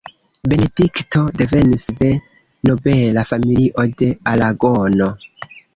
Benedikto 0.53 1.21
devenis 1.41 1.85
de 2.01 2.09
nobela 2.71 3.29
familio 3.35 3.89
de 4.03 4.13
Aragono. 4.35 5.17